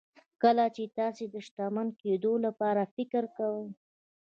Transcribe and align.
کله 0.41 0.65
چې 0.75 0.83
تاسې 0.97 1.23
د 1.33 1.35
شتمن 1.47 1.87
کېدو 2.01 2.33
لپاره 2.45 2.81
فکر 2.95 3.23
کوئ. 3.37 3.67